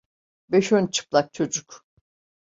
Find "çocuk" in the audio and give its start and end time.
1.33-1.85